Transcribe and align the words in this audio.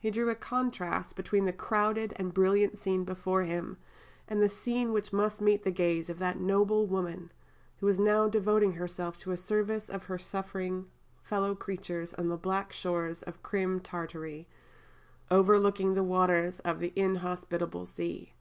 He 0.00 0.10
drew 0.10 0.28
a 0.28 0.34
contrast 0.34 1.14
between 1.14 1.44
the 1.44 1.52
crowded 1.52 2.12
and 2.16 2.34
brilliant 2.34 2.76
scene 2.76 3.04
before 3.04 3.42
him, 3.44 3.76
and 4.26 4.42
"the 4.42 4.48
scene 4.48 4.92
which 4.92 5.12
met 5.12 5.38
the 5.38 5.70
gaze 5.70 6.10
of 6.10 6.18
that 6.18 6.40
noble 6.40 6.88
woman, 6.88 7.30
who 7.78 7.86
was 7.86 7.96
now 7.96 8.26
devoting 8.28 8.72
herself 8.72 9.16
to 9.18 9.30
the 9.30 9.36
service 9.36 9.88
of 9.88 10.06
her 10.06 10.18
suffering 10.18 10.88
fellow 11.22 11.54
creatures 11.54 12.12
on 12.14 12.26
the 12.26 12.36
black 12.36 12.72
shores 12.72 13.22
of 13.22 13.44
Crim 13.44 13.78
Tartary, 13.78 14.48
overlooking 15.30 15.94
the 15.94 16.02
waters 16.02 16.58
of 16.58 16.80
the 16.80 16.92
inhospitable 16.96 17.86
sea." 17.86 18.34